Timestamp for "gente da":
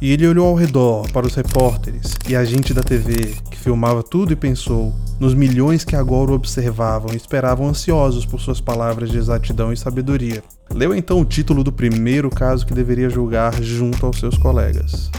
2.44-2.82